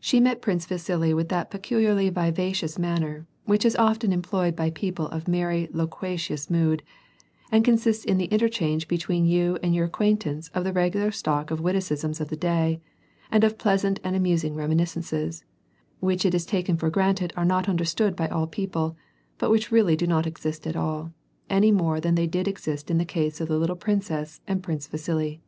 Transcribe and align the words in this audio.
She 0.00 0.18
met 0.18 0.40
Prince 0.40 0.64
Vasili 0.64 1.12
with 1.12 1.28
that 1.28 1.50
peculiarly 1.50 2.08
vivacious 2.08 2.78
man 2.78 3.02
ner 3.02 3.26
which 3.44 3.66
is 3.66 3.76
often 3.76 4.10
employed 4.10 4.56
by 4.56 4.70
people 4.70 5.08
of 5.08 5.28
merrily 5.28 5.68
loquacious 5.72 6.48
mood, 6.48 6.82
and 7.50 7.62
consists 7.62 8.02
in 8.06 8.16
the 8.16 8.32
interchange 8.32 8.88
between 8.88 9.26
you 9.26 9.58
and 9.62 9.74
your 9.74 9.84
acquaintance 9.84 10.48
of 10.54 10.64
the 10.64 10.72
regular 10.72 11.10
stock 11.10 11.50
witticisms 11.50 12.18
of 12.18 12.30
the 12.30 12.34
day, 12.36 12.80
and 13.30 13.44
of 13.44 13.58
pleasant 13.58 14.00
and 14.02 14.16
amusing 14.16 14.54
reminiscences 14.54 15.44
which 16.00 16.24
it 16.24 16.34
is 16.34 16.46
taken 16.46 16.78
for 16.78 16.88
granted 16.88 17.30
are 17.36 17.44
not 17.44 17.68
understood 17.68 18.16
by 18.16 18.28
all 18.28 18.46
people, 18.46 18.96
but 19.36 19.50
which 19.50 19.70
really 19.70 19.96
do 19.96 20.06
not 20.06 20.26
exist 20.26 20.66
at 20.66 20.76
all, 20.76 21.12
any 21.50 21.70
more 21.70 22.00
than 22.00 22.14
they 22.14 22.26
did 22.26 22.48
in 22.88 22.96
the 22.96 23.04
ciise 23.04 23.38
of 23.38 23.48
the 23.48 23.58
little 23.58 23.76
Princess 23.76 24.40
and 24.48 24.62
Prince 24.62 24.86
Vasili. 24.86 25.42